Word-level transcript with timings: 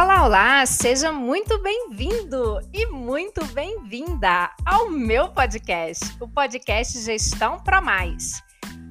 Olá, 0.00 0.24
olá! 0.24 0.64
Seja 0.64 1.10
muito 1.10 1.60
bem-vindo 1.60 2.60
e 2.72 2.86
muito 2.86 3.44
bem-vinda 3.46 4.48
ao 4.64 4.88
meu 4.88 5.28
podcast, 5.30 6.16
o 6.20 6.28
podcast 6.28 7.00
Gestão 7.00 7.58
Pro 7.58 7.82
Mais. 7.82 8.40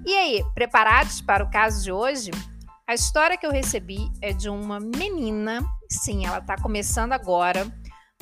E 0.06 0.14
aí, 0.14 0.44
preparados 0.54 1.22
para 1.22 1.46
o 1.46 1.50
caso 1.50 1.82
de 1.82 1.94
hoje? 1.94 2.30
A 2.86 2.94
história 2.94 3.38
que 3.38 3.48
eu 3.48 3.52
recebi 3.52 4.12
é 4.22 4.34
de 4.34 4.50
uma 4.50 4.82
menina, 4.82 5.66
sim, 5.90 6.26
ela 6.26 6.40
está 6.40 6.58
começando 6.58 7.14
agora 7.14 7.66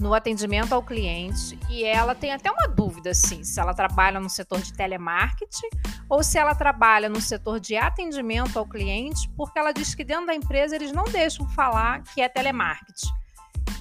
no 0.02 0.14
atendimento 0.14 0.74
ao 0.74 0.84
cliente 0.84 1.58
e 1.70 1.84
ela 1.86 2.14
tem 2.14 2.34
até 2.34 2.52
uma 2.52 2.68
dúvida 2.68 3.12
assim, 3.12 3.44
se 3.44 3.60
ela 3.60 3.74
trabalha 3.74 4.20
no 4.20 4.30
setor 4.30 4.62
de 4.62 4.74
telemarketing 4.74 5.70
ou 6.10 6.22
se 6.22 6.38
ela 6.38 6.54
trabalha 6.54 7.08
no 7.08 7.22
setor 7.22 7.60
de 7.60 7.78
atendimento 7.78 8.60
ao 8.60 8.68
cliente, 8.68 9.30
porque 9.38 9.58
ela 9.58 9.72
diz 9.72 9.96
que 9.96 10.04
dentro 10.04 10.28
da 10.28 10.36
empresa 10.36 10.76
eles 10.76 10.92
não 10.92 11.06
deixam 11.06 11.48
falar 11.50 12.04
que 12.04 12.22
é 12.22 12.28
telemarketing. 12.28 13.08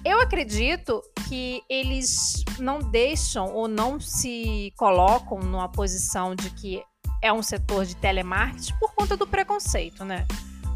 Eu 0.05 0.21
acredito 0.21 1.03
que 1.29 1.63
eles 1.69 2.45
não 2.59 2.79
deixam 2.79 3.53
ou 3.53 3.67
não 3.67 3.99
se 3.99 4.73
colocam 4.77 5.39
numa 5.41 5.69
posição 5.69 6.35
de 6.35 6.51
que 6.51 6.83
é 7.23 7.33
um 7.33 7.43
setor 7.43 7.87
de 7.87 7.97
telemarketing 7.97 8.75
por 8.79 8.95
conta 8.95 9.17
do 9.17 9.27
preconceito, 9.27 10.05
né? 10.05 10.27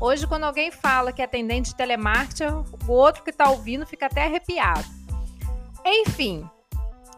Hoje, 0.00 0.26
quando 0.26 0.44
alguém 0.44 0.70
fala 0.70 1.12
que 1.12 1.20
é 1.20 1.24
atendente 1.24 1.70
de 1.70 1.76
telemarketing, 1.76 2.64
o 2.86 2.92
outro 2.92 3.22
que 3.22 3.30
está 3.30 3.50
ouvindo 3.50 3.86
fica 3.86 4.06
até 4.06 4.24
arrepiado. 4.24 4.97
Enfim, 5.90 6.48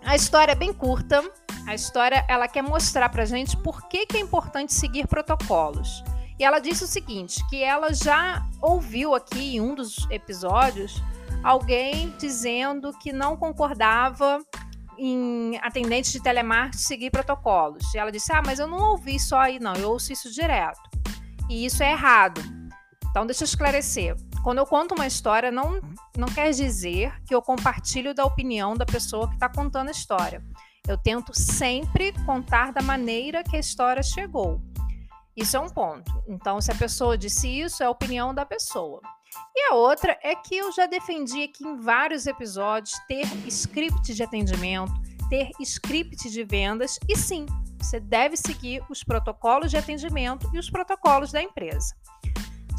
a 0.04 0.14
história 0.14 0.52
é 0.52 0.54
bem 0.54 0.72
curta. 0.72 1.22
A 1.66 1.74
história 1.74 2.24
ela 2.28 2.48
quer 2.48 2.62
mostrar 2.62 3.08
para 3.08 3.24
gente 3.24 3.56
por 3.56 3.88
que, 3.88 4.06
que 4.06 4.16
é 4.16 4.20
importante 4.20 4.72
seguir 4.72 5.06
protocolos. 5.06 6.02
E 6.38 6.44
ela 6.44 6.58
disse 6.58 6.84
o 6.84 6.86
seguinte, 6.86 7.46
que 7.48 7.62
ela 7.62 7.92
já 7.92 8.46
ouviu 8.62 9.14
aqui 9.14 9.56
em 9.56 9.60
um 9.60 9.74
dos 9.74 10.06
episódios 10.10 11.02
alguém 11.42 12.14
dizendo 12.18 12.92
que 12.98 13.12
não 13.12 13.36
concordava 13.36 14.42
em 14.98 15.58
atendentes 15.62 16.12
de 16.12 16.22
telemarketing 16.22 16.78
seguir 16.78 17.10
protocolos. 17.10 17.92
E 17.94 17.98
ela 17.98 18.12
disse: 18.12 18.32
Ah, 18.32 18.42
mas 18.44 18.58
eu 18.58 18.66
não 18.66 18.92
ouvi 18.92 19.18
só 19.18 19.40
aí, 19.40 19.58
não, 19.58 19.74
eu 19.74 19.90
ouço 19.90 20.12
isso 20.12 20.30
direto. 20.30 20.80
E 21.48 21.66
isso 21.66 21.82
é 21.82 21.92
errado. 21.92 22.40
Então, 23.10 23.26
deixa 23.26 23.42
eu 23.42 23.46
esclarecer. 23.46 24.16
Quando 24.42 24.58
eu 24.58 24.66
conto 24.66 24.94
uma 24.94 25.06
história, 25.06 25.50
não, 25.50 25.80
não 26.16 26.28
quer 26.28 26.50
dizer 26.50 27.12
que 27.24 27.34
eu 27.34 27.42
compartilho 27.42 28.14
da 28.14 28.24
opinião 28.24 28.74
da 28.74 28.86
pessoa 28.86 29.28
que 29.28 29.34
está 29.34 29.48
contando 29.48 29.88
a 29.88 29.92
história. 29.92 30.42
Eu 30.88 30.96
tento 30.96 31.32
sempre 31.34 32.12
contar 32.24 32.72
da 32.72 32.80
maneira 32.80 33.44
que 33.44 33.56
a 33.56 33.60
história 33.60 34.02
chegou. 34.02 34.60
Isso 35.36 35.56
é 35.56 35.60
um 35.60 35.68
ponto. 35.68 36.10
Então, 36.26 36.60
se 36.60 36.72
a 36.72 36.74
pessoa 36.74 37.18
disse 37.18 37.48
isso, 37.48 37.82
é 37.82 37.86
a 37.86 37.90
opinião 37.90 38.34
da 38.34 38.46
pessoa. 38.46 39.00
E 39.54 39.70
a 39.70 39.74
outra 39.74 40.18
é 40.22 40.34
que 40.34 40.56
eu 40.56 40.72
já 40.72 40.86
defendi 40.86 41.42
aqui 41.44 41.64
em 41.64 41.76
vários 41.76 42.26
episódios 42.26 42.98
ter 43.06 43.26
script 43.46 44.12
de 44.14 44.22
atendimento, 44.22 44.92
ter 45.28 45.50
script 45.60 46.28
de 46.30 46.42
vendas 46.44 46.98
e 47.08 47.16
sim, 47.16 47.46
você 47.78 48.00
deve 48.00 48.36
seguir 48.36 48.84
os 48.90 49.02
protocolos 49.02 49.70
de 49.70 49.76
atendimento 49.76 50.50
e 50.52 50.58
os 50.58 50.68
protocolos 50.68 51.32
da 51.32 51.42
empresa. 51.42 51.94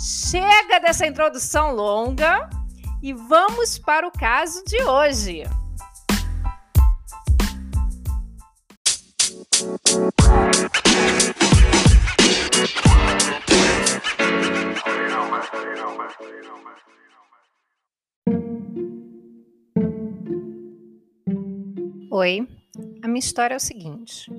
Chega 0.03 0.79
dessa 0.79 1.05
introdução 1.05 1.75
longa 1.75 2.49
e 3.03 3.13
vamos 3.13 3.77
para 3.77 4.07
o 4.07 4.11
caso 4.11 4.63
de 4.65 4.81
hoje. 4.81 5.43
Oi, 22.09 22.47
a 23.03 23.07
minha 23.07 23.19
história 23.19 23.53
é 23.53 23.57
o 23.57 23.59
seguinte. 23.59 24.31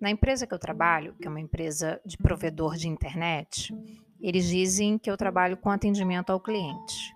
Na 0.00 0.08
empresa 0.08 0.46
que 0.46 0.54
eu 0.54 0.58
trabalho, 0.58 1.16
que 1.20 1.26
é 1.26 1.30
uma 1.30 1.40
empresa 1.40 2.00
de 2.06 2.16
provedor 2.16 2.76
de 2.76 2.86
internet, 2.86 3.74
eles 4.26 4.46
dizem 4.46 4.96
que 4.98 5.10
eu 5.10 5.16
trabalho 5.16 5.56
com 5.56 5.70
atendimento 5.70 6.30
ao 6.30 6.40
cliente. 6.40 7.14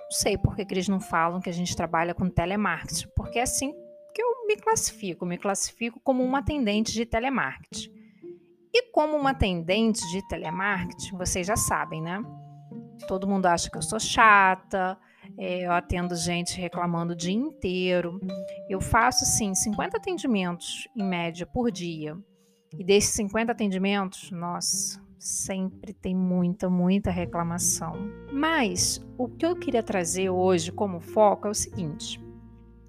Não 0.00 0.10
sei 0.10 0.36
por 0.36 0.56
que, 0.56 0.62
eles 0.62 0.88
não 0.88 1.00
falam 1.00 1.40
que 1.40 1.48
a 1.48 1.52
gente 1.52 1.76
trabalha 1.76 2.14
com 2.14 2.28
telemarketing, 2.28 3.08
porque 3.14 3.38
é 3.38 3.42
assim 3.42 3.72
que 4.12 4.20
eu 4.20 4.46
me 4.46 4.56
classifico. 4.56 5.24
me 5.24 5.38
classifico 5.38 6.00
como 6.02 6.24
uma 6.24 6.38
atendente 6.38 6.92
de 6.92 7.06
telemarketing. 7.06 7.94
E 8.72 8.90
como 8.90 9.16
uma 9.16 9.30
atendente 9.30 10.00
de 10.10 10.26
telemarketing, 10.26 11.16
vocês 11.16 11.46
já 11.46 11.56
sabem, 11.56 12.02
né? 12.02 12.20
Todo 13.06 13.28
mundo 13.28 13.46
acha 13.46 13.70
que 13.70 13.76
eu 13.76 13.82
sou 13.82 14.00
chata, 14.00 14.98
é, 15.38 15.66
eu 15.66 15.72
atendo 15.72 16.16
gente 16.16 16.60
reclamando 16.60 17.12
o 17.12 17.16
dia 17.16 17.34
inteiro. 17.34 18.20
Eu 18.68 18.80
faço, 18.80 19.24
sim, 19.24 19.54
50 19.54 19.96
atendimentos 19.96 20.88
em 20.96 21.04
média 21.04 21.46
por 21.46 21.70
dia. 21.70 22.18
E 22.76 22.82
desses 22.82 23.14
50 23.14 23.52
atendimentos, 23.52 24.30
nossa, 24.30 25.00
sempre 25.18 25.92
tem 25.92 26.14
muita, 26.14 26.68
muita 26.68 27.10
reclamação. 27.10 27.94
Mas 28.32 29.00
o 29.16 29.28
que 29.28 29.46
eu 29.46 29.56
queria 29.56 29.82
trazer 29.82 30.30
hoje 30.30 30.70
como 30.70 31.00
foco 31.00 31.48
é 31.48 31.50
o 31.50 31.54
seguinte. 31.54 32.20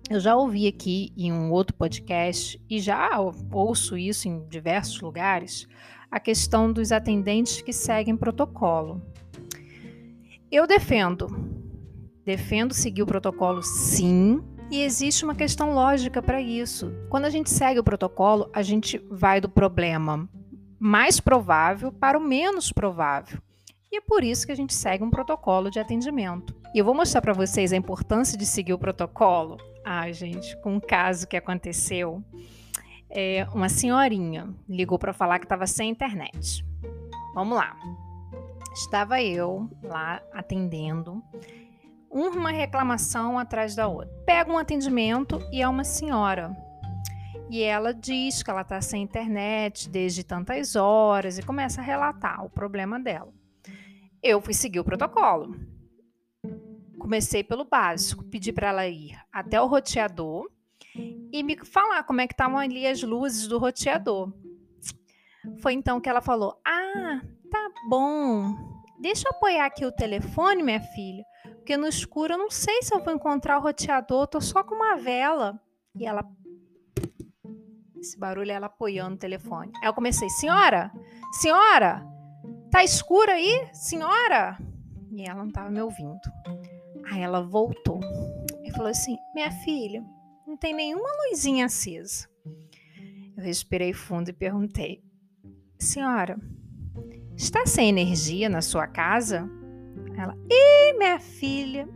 Eu 0.10 0.20
já 0.20 0.36
ouvi 0.36 0.68
aqui 0.68 1.12
em 1.18 1.34
um 1.34 1.52
outro 1.52 1.76
podcast 1.76 2.62
e 2.70 2.80
já 2.80 3.10
ouço 3.52 3.98
isso 3.98 4.28
em 4.28 4.48
diversos 4.48 5.02
lugares, 5.02 5.68
a 6.10 6.20
questão 6.20 6.72
dos 6.72 6.92
atendentes 6.92 7.62
que 7.62 7.74
seguem 7.74 8.16
protocolo. 8.16 9.02
Eu 10.50 10.66
defendo, 10.66 11.28
defendo 12.24 12.74
seguir 12.74 13.04
o 13.04 13.08
protocolo 13.08 13.62
sim, 13.62 14.42
e 14.70 14.82
existe 14.82 15.24
uma 15.24 15.36
questão 15.36 15.74
lógica 15.74 16.22
para 16.22 16.42
isso. 16.42 16.92
Quando 17.10 17.26
a 17.26 17.30
gente 17.30 17.50
segue 17.50 17.80
o 17.80 17.84
protocolo, 17.84 18.50
a 18.54 18.62
gente 18.62 18.98
vai 19.10 19.40
do 19.40 19.48
problema 19.48 20.30
mais 20.80 21.20
provável 21.20 21.92
para 21.92 22.18
o 22.18 22.22
menos 22.22 22.72
provável. 22.72 23.40
E 23.92 23.98
é 23.98 24.02
por 24.02 24.24
isso 24.24 24.46
que 24.46 24.52
a 24.52 24.56
gente 24.56 24.74
segue 24.74 25.04
um 25.04 25.10
protocolo 25.10 25.70
de 25.70 25.80
atendimento. 25.80 26.54
E 26.74 26.80
eu 26.80 26.86
vou 26.86 26.94
mostrar 26.94 27.22
para 27.22 27.34
vocês 27.34 27.72
a 27.72 27.78
importância 27.78 28.38
de 28.38 28.46
seguir 28.46 28.74
o 28.74 28.78
protocolo. 28.78 29.58
Ai, 29.84 30.12
gente, 30.14 30.56
com 30.62 30.76
um 30.76 30.80
caso 30.80 31.28
que 31.28 31.38
aconteceu, 31.38 32.22
é, 33.10 33.48
uma 33.54 33.70
senhorinha 33.70 34.54
ligou 34.68 35.00
para 35.00 35.14
falar 35.14 35.40
que 35.40 35.46
estava 35.46 35.66
sem 35.66 35.90
internet. 35.90 36.66
Vamos 37.34 37.58
lá. 37.58 37.76
Estava 38.74 39.22
eu 39.22 39.70
lá 39.82 40.22
atendendo, 40.34 41.24
uma 42.10 42.52
reclamação 42.52 43.40
atrás 43.40 43.76
da 43.76 43.88
outra. 43.88 44.14
Pega 44.26 44.52
um 44.52 44.58
atendimento 44.58 45.42
e 45.52 45.62
é 45.62 45.68
uma 45.68 45.84
senhora 45.84 46.56
e 47.50 47.64
ela 47.64 47.94
diz 47.94 48.44
que 48.44 48.50
ela 48.50 48.62
está 48.62 48.82
sem 48.82 49.04
internet 49.04 49.90
desde 49.90 50.24
tantas 50.24 50.76
horas 50.76 51.38
e 51.38 51.44
começa 51.44 51.80
a 51.80 51.84
relatar 51.84 52.44
o 52.44 52.50
problema 52.50 53.00
dela. 53.00 53.34
Eu 54.22 54.42
fui 54.42 54.54
seguir 54.54 54.80
o 54.80 54.84
protocolo. 54.84 55.56
Comecei 57.00 57.44
pelo 57.44 57.64
básico, 57.64 58.24
pedi 58.26 58.52
para 58.52 58.68
ela 58.68 58.88
ir 58.88 59.18
até 59.32 59.62
o 59.62 59.68
roteador 59.68 60.50
e 61.32 61.44
me 61.44 61.58
falar 61.64 62.04
como 62.04 62.22
é 62.22 62.28
que 62.28 62.34
estavam 62.34 62.58
ali 62.58 62.86
as 62.86 63.02
luzes 63.02 63.48
do 63.48 63.58
roteador. 63.58 64.34
Foi 65.60 65.74
então 65.74 66.02
que 66.02 66.10
ela 66.10 66.22
falou: 66.22 66.60
"Ah, 66.66 67.22
tá 67.50 67.72
bom. 67.90 68.56
Deixa 69.00 69.28
eu 69.28 69.32
apoiar 69.32 69.66
aqui 69.66 69.86
o 69.86 69.92
telefone, 69.92 70.64
minha 70.64 70.82
filha, 70.82 71.24
porque 71.56 71.78
no 71.78 71.88
escuro 71.88 72.34
eu 72.34 72.38
não 72.38 72.50
sei 72.50 72.82
se 72.82 72.94
eu 72.94 73.00
vou 73.00 73.14
encontrar 73.14 73.60
o 73.60 73.62
roteador, 73.62 74.28
tô 74.28 74.42
só 74.42 74.64
com 74.64 74.76
uma 74.76 74.98
vela". 74.98 75.62
E 75.96 76.06
ela 76.06 76.24
esse 78.00 78.18
barulho 78.18 78.52
é 78.52 78.56
ela 78.56 78.68
apoiando 78.68 79.16
o 79.16 79.20
telefone. 79.20 79.72
Aí 79.82 79.88
eu 79.88 79.94
comecei, 79.94 80.30
senhora, 80.30 80.92
senhora, 81.40 82.06
tá 82.72 82.84
escuro 82.84 83.32
aí, 83.32 83.68
senhora? 83.74 84.58
E 85.12 85.24
ela 85.24 85.40
não 85.40 85.48
estava 85.48 85.70
me 85.70 85.82
ouvindo. 85.82 86.20
Aí 87.12 87.22
ela 87.22 87.42
voltou 87.42 88.00
e 88.64 88.72
falou 88.72 88.90
assim: 88.90 89.18
minha 89.34 89.52
filha, 89.52 90.04
não 90.46 90.58
tem 90.58 90.74
nenhuma 90.74 91.10
luzinha 91.30 91.66
acesa. 91.66 92.28
Eu 93.36 93.44
respirei 93.44 93.94
fundo 93.94 94.30
e 94.30 94.34
perguntei: 94.34 95.04
senhora, 95.80 96.38
está 97.36 97.66
sem 97.66 97.90
energia 97.90 98.50
na 98.50 98.62
sua 98.62 98.88
casa? 98.88 99.50
Ela, 100.18 100.36
e 100.50 100.94
minha 100.98 101.20
filha, 101.20 101.88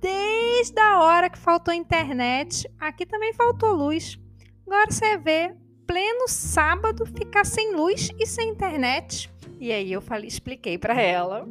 desde 0.00 0.78
a 0.78 1.00
hora 1.00 1.30
que 1.30 1.38
faltou 1.38 1.72
internet, 1.72 2.70
aqui 2.78 3.06
também 3.06 3.32
faltou 3.32 3.72
luz. 3.72 4.18
Agora 4.66 4.90
você 4.90 5.16
vê, 5.18 5.54
pleno 5.86 6.26
sábado, 6.28 7.04
ficar 7.06 7.44
sem 7.44 7.74
luz 7.74 8.10
e 8.18 8.26
sem 8.26 8.50
internet. 8.50 9.30
E 9.60 9.70
aí 9.70 9.92
eu 9.92 10.00
falei, 10.00 10.26
expliquei 10.26 10.78
para 10.78 11.00
ela 11.00 11.46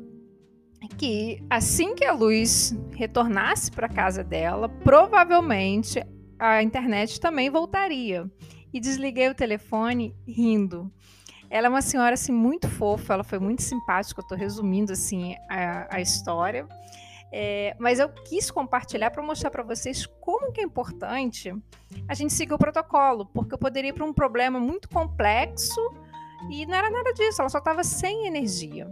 que 0.98 1.42
assim 1.50 1.96
que 1.96 2.06
a 2.06 2.12
luz 2.12 2.76
retornasse 2.92 3.72
para 3.72 3.88
casa 3.88 4.24
dela, 4.24 4.68
provavelmente 4.68 6.04
a 6.38 6.62
internet 6.62 7.20
também 7.20 7.50
voltaria. 7.50 8.30
E 8.74 8.80
desliguei 8.80 9.30
o 9.30 9.36
telefone 9.36 10.16
rindo. 10.28 10.92
Ela 11.50 11.68
é 11.68 11.70
uma 11.70 11.84
senhora 11.84 12.16
assim 12.16 12.32
muito 12.32 12.68
fofa, 12.68 13.14
ela 13.14 13.24
foi 13.24 13.38
muito 13.38 13.62
simpática, 13.62 14.20
eu 14.20 14.24
estou 14.24 14.38
resumindo 14.38 14.92
assim 14.92 15.36
a, 15.48 15.98
a 15.98 16.02
história. 16.02 16.68
É, 17.36 17.76
mas 17.80 17.98
eu 17.98 18.10
quis 18.10 18.52
compartilhar 18.52 19.10
para 19.10 19.24
mostrar 19.24 19.50
para 19.50 19.64
vocês 19.64 20.06
como 20.06 20.52
que 20.52 20.62
é 20.62 20.64
importante 20.64 21.52
a 22.08 22.14
gente 22.14 22.32
seguir 22.32 22.54
o 22.54 22.60
protocolo, 22.60 23.26
porque 23.26 23.56
eu 23.56 23.58
poderia 23.58 23.90
ir 23.90 23.94
para 23.94 24.06
um 24.06 24.14
problema 24.14 24.60
muito 24.60 24.88
complexo 24.88 25.82
e 26.52 26.64
não 26.68 26.76
era 26.76 26.92
nada 26.92 27.12
disso, 27.12 27.42
ela 27.42 27.50
só 27.50 27.58
estava 27.58 27.84
sem 27.84 28.28
energia. 28.28 28.88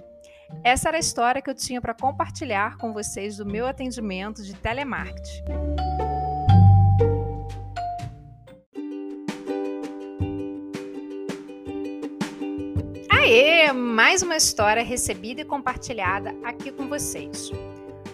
Essa 0.63 0.89
era 0.89 0.97
a 0.97 0.99
história 0.99 1.39
que 1.39 1.51
eu 1.51 1.53
tinha 1.53 1.79
para 1.79 1.93
compartilhar 1.93 2.77
com 2.77 2.91
vocês 2.91 3.37
do 3.37 3.45
meu 3.45 3.67
atendimento 3.67 4.41
de 4.41 4.55
telemarketing. 4.55 5.43
Aê! 13.07 13.71
Mais 13.71 14.23
uma 14.23 14.35
história 14.35 14.83
recebida 14.83 15.41
e 15.41 15.45
compartilhada 15.45 16.35
aqui 16.43 16.71
com 16.71 16.87
vocês. 16.87 17.51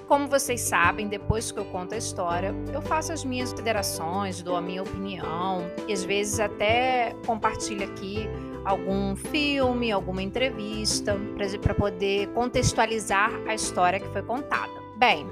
Como 0.07 0.25
vocês 0.29 0.61
sabem, 0.61 1.09
depois 1.09 1.51
que 1.51 1.59
eu 1.59 1.65
conto 1.65 1.93
a 1.93 1.97
história, 1.97 2.55
eu 2.73 2.81
faço 2.81 3.11
as 3.11 3.25
minhas 3.25 3.51
considerações, 3.51 4.41
dou 4.41 4.55
a 4.55 4.61
minha 4.61 4.81
opinião 4.81 5.69
e 5.85 5.91
às 5.91 6.05
vezes 6.05 6.39
até 6.39 7.13
compartilho 7.25 7.83
aqui 7.83 8.29
algum 8.63 9.17
filme, 9.17 9.91
alguma 9.91 10.21
entrevista, 10.21 11.17
para 11.61 11.73
poder 11.73 12.27
contextualizar 12.29 13.31
a 13.47 13.53
história 13.53 13.99
que 13.99 14.07
foi 14.07 14.21
contada. 14.21 14.71
Bem, 14.97 15.27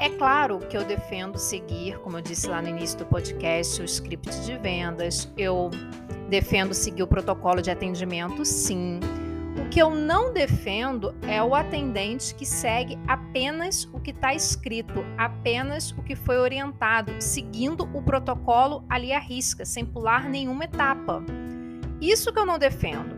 é 0.00 0.08
claro 0.10 0.58
que 0.58 0.76
eu 0.76 0.84
defendo 0.84 1.38
seguir, 1.38 1.96
como 2.00 2.18
eu 2.18 2.20
disse 2.20 2.48
lá 2.48 2.60
no 2.60 2.68
início 2.68 2.98
do 2.98 3.06
podcast, 3.06 3.80
o 3.80 3.84
script 3.84 4.40
de 4.40 4.58
vendas, 4.58 5.32
eu 5.36 5.70
defendo 6.28 6.74
seguir 6.74 7.04
o 7.04 7.06
protocolo 7.06 7.62
de 7.62 7.70
atendimento, 7.70 8.44
sim 8.44 8.98
que 9.70 9.80
eu 9.80 9.90
não 9.90 10.32
defendo 10.32 11.14
é 11.22 11.42
o 11.42 11.54
atendente 11.54 12.34
que 12.34 12.46
segue 12.46 12.98
apenas 13.06 13.84
o 13.92 14.00
que 14.00 14.10
está 14.10 14.34
escrito, 14.34 15.04
apenas 15.16 15.90
o 15.92 16.02
que 16.02 16.16
foi 16.16 16.38
orientado, 16.38 17.12
seguindo 17.20 17.88
o 17.94 18.02
protocolo 18.02 18.84
ali 18.88 19.12
à 19.12 19.18
risca, 19.18 19.64
sem 19.64 19.84
pular 19.84 20.28
nenhuma 20.28 20.64
etapa. 20.64 21.22
Isso 22.00 22.32
que 22.32 22.38
eu 22.38 22.46
não 22.46 22.58
defendo. 22.58 23.16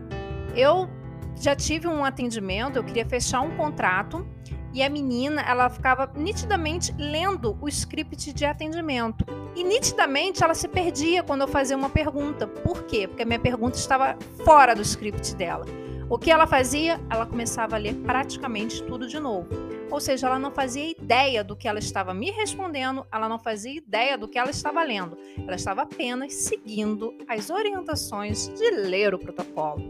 Eu 0.55 0.89
já 1.35 1.55
tive 1.55 1.87
um 1.87 2.03
atendimento, 2.03 2.75
eu 2.75 2.83
queria 2.83 3.05
fechar 3.05 3.41
um 3.41 3.55
contrato 3.55 4.27
e 4.73 4.81
a 4.81 4.89
menina, 4.89 5.41
ela 5.41 5.69
ficava 5.69 6.09
nitidamente 6.15 6.93
lendo 6.97 7.57
o 7.61 7.67
script 7.67 8.31
de 8.31 8.45
atendimento. 8.45 9.25
E 9.55 9.63
nitidamente 9.63 10.43
ela 10.43 10.53
se 10.53 10.67
perdia 10.67 11.23
quando 11.23 11.41
eu 11.41 11.47
fazia 11.47 11.75
uma 11.75 11.89
pergunta. 11.89 12.47
Por 12.47 12.83
quê? 12.83 13.05
Porque 13.07 13.23
a 13.23 13.25
minha 13.25 13.39
pergunta 13.39 13.77
estava 13.77 14.17
fora 14.45 14.73
do 14.73 14.81
script 14.81 15.35
dela. 15.35 15.65
O 16.11 16.19
que 16.19 16.29
ela 16.29 16.45
fazia? 16.45 16.99
Ela 17.09 17.25
começava 17.25 17.77
a 17.77 17.79
ler 17.79 17.95
praticamente 17.95 18.83
tudo 18.83 19.07
de 19.07 19.17
novo. 19.17 19.47
Ou 19.89 19.97
seja, 19.97 20.27
ela 20.27 20.37
não 20.37 20.51
fazia 20.51 20.91
ideia 20.91 21.41
do 21.41 21.55
que 21.55 21.69
ela 21.69 21.79
estava 21.79 22.13
me 22.13 22.29
respondendo, 22.31 23.07
ela 23.09 23.29
não 23.29 23.39
fazia 23.39 23.77
ideia 23.77 24.17
do 24.17 24.27
que 24.27 24.37
ela 24.37 24.49
estava 24.49 24.83
lendo. 24.83 25.17
Ela 25.37 25.55
estava 25.55 25.83
apenas 25.83 26.33
seguindo 26.33 27.15
as 27.29 27.49
orientações 27.49 28.49
de 28.49 28.71
ler 28.71 29.13
o 29.13 29.19
protocolo. 29.19 29.81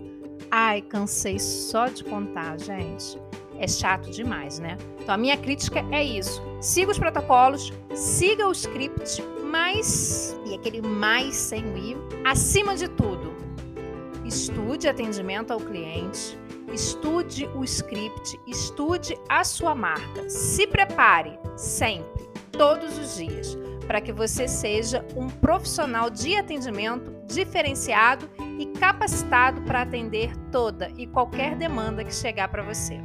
Ai, 0.51 0.83
cansei 0.83 1.39
só 1.39 1.87
de 1.87 2.03
contar, 2.03 2.59
gente. 2.59 3.19
É 3.57 3.67
chato 3.67 4.11
demais, 4.11 4.59
né? 4.59 4.77
Então 4.99 5.15
a 5.15 5.17
minha 5.17 5.37
crítica 5.37 5.83
é 5.91 6.03
isso. 6.03 6.39
Siga 6.59 6.91
os 6.91 6.99
protocolos, 6.99 7.73
siga 7.95 8.47
o 8.47 8.51
script, 8.51 9.23
mas 9.43 10.37
e 10.45 10.53
aquele 10.53 10.83
mais 10.83 11.35
sem 11.35 11.65
o 11.65 11.75
i, 11.75 11.97
acima 12.23 12.75
de 12.75 12.87
tudo, 12.87 13.30
Estude 14.31 14.87
atendimento 14.87 15.51
ao 15.51 15.59
cliente, 15.59 16.39
estude 16.73 17.47
o 17.47 17.65
script, 17.65 18.39
estude 18.47 19.13
a 19.27 19.43
sua 19.43 19.75
marca. 19.75 20.29
Se 20.29 20.65
prepare 20.65 21.37
sempre, 21.57 22.29
todos 22.49 22.97
os 22.97 23.17
dias, 23.17 23.57
para 23.85 23.99
que 23.99 24.13
você 24.13 24.47
seja 24.47 25.05
um 25.17 25.27
profissional 25.27 26.09
de 26.09 26.37
atendimento 26.37 27.13
diferenciado 27.27 28.29
e 28.57 28.67
capacitado 28.67 29.61
para 29.63 29.81
atender 29.81 30.33
toda 30.49 30.89
e 30.95 31.05
qualquer 31.05 31.57
demanda 31.57 32.01
que 32.01 32.15
chegar 32.15 32.47
para 32.47 32.63
você. 32.63 33.01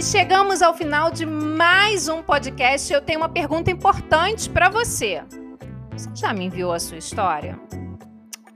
E 0.00 0.02
chegamos 0.02 0.62
ao 0.62 0.72
final 0.72 1.10
de 1.10 1.26
mais 1.26 2.08
um 2.08 2.22
podcast. 2.22 2.90
Eu 2.90 3.02
tenho 3.02 3.20
uma 3.20 3.28
pergunta 3.28 3.70
importante 3.70 4.48
para 4.48 4.70
você. 4.70 5.22
Você 5.92 6.08
já 6.14 6.32
me 6.32 6.46
enviou 6.46 6.72
a 6.72 6.78
sua 6.78 6.96
história? 6.96 7.60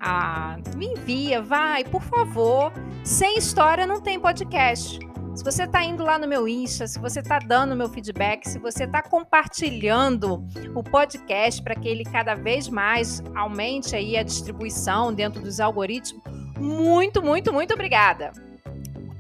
Ah, 0.01 0.57
me 0.75 0.87
envia, 0.87 1.43
vai, 1.43 1.85
por 1.85 2.01
favor. 2.01 2.73
Sem 3.05 3.37
história 3.37 3.87
não 3.87 4.01
tem 4.01 4.19
podcast. 4.19 4.99
Se 5.35 5.45
você 5.45 5.65
está 5.65 5.85
indo 5.85 6.03
lá 6.03 6.19
no 6.19 6.27
meu 6.27 6.49
Insta, 6.49 6.87
se 6.87 6.99
você 6.99 7.21
está 7.21 7.39
dando 7.39 7.77
meu 7.77 7.91
feedback, 7.91 8.49
se 8.49 8.59
você 8.59 8.85
está 8.85 9.03
compartilhando 9.03 10.43
o 10.75 10.83
podcast 10.83 11.63
para 11.63 11.75
que 11.75 11.87
ele 11.87 12.05
cada 12.05 12.35
vez 12.35 12.71
mais 12.71 13.23
aumente 13.35 13.95
aí 13.95 14.17
a 14.17 14.23
distribuição 14.23 15.13
dentro 15.13 15.43
dos 15.43 15.61
algoritmos, 15.61 16.23
muito, 16.59 17.23
muito, 17.23 17.53
muito 17.53 17.75
obrigada. 17.75 18.33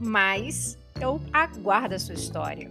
Mas 0.00 0.79
eu 1.04 1.20
aguardo 1.32 1.94
a 1.94 1.98
sua 1.98 2.14
história. 2.14 2.70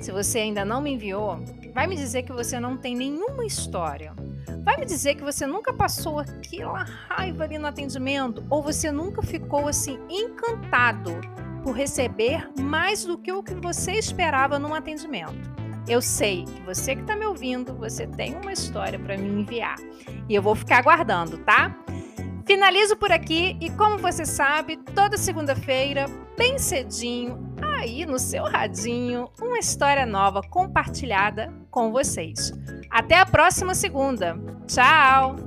Se 0.00 0.12
você 0.12 0.38
ainda 0.38 0.64
não 0.64 0.80
me 0.80 0.92
enviou, 0.92 1.42
vai 1.74 1.86
me 1.86 1.96
dizer 1.96 2.22
que 2.22 2.32
você 2.32 2.60
não 2.60 2.76
tem 2.76 2.94
nenhuma 2.94 3.44
história. 3.44 4.14
Vai 4.62 4.76
me 4.76 4.86
dizer 4.86 5.16
que 5.16 5.24
você 5.24 5.46
nunca 5.46 5.72
passou 5.72 6.18
aquela 6.18 6.84
raiva 7.08 7.44
ali 7.44 7.58
no 7.58 7.66
atendimento 7.66 8.44
ou 8.48 8.62
você 8.62 8.90
nunca 8.90 9.22
ficou 9.22 9.68
assim 9.68 9.98
encantado 10.08 11.12
por 11.62 11.72
receber 11.72 12.48
mais 12.60 13.04
do 13.04 13.18
que 13.18 13.32
o 13.32 13.42
que 13.42 13.54
você 13.54 13.92
esperava 13.92 14.58
num 14.58 14.74
atendimento. 14.74 15.56
Eu 15.88 16.02
sei 16.02 16.44
que 16.44 16.62
você 16.62 16.94
que 16.94 17.02
está 17.02 17.16
me 17.16 17.26
ouvindo, 17.26 17.74
você 17.74 18.06
tem 18.06 18.34
uma 18.36 18.52
história 18.52 18.98
para 18.98 19.16
me 19.16 19.28
enviar 19.40 19.76
e 20.28 20.34
eu 20.34 20.42
vou 20.42 20.54
ficar 20.54 20.78
aguardando, 20.78 21.38
tá? 21.38 21.76
Finalizo 22.44 22.96
por 22.96 23.10
aqui 23.10 23.56
e, 23.60 23.70
como 23.70 23.98
você 23.98 24.24
sabe, 24.24 24.76
toda 24.94 25.16
segunda-feira, 25.16 26.06
bem 26.36 26.58
cedinho, 26.58 27.55
aí 27.76 28.04
no 28.06 28.18
seu 28.18 28.44
radinho, 28.44 29.28
uma 29.40 29.58
história 29.58 30.06
nova 30.06 30.40
compartilhada 30.42 31.52
com 31.70 31.92
vocês. 31.92 32.52
Até 32.90 33.18
a 33.18 33.26
próxima 33.26 33.74
segunda. 33.74 34.36
Tchau! 34.66 35.45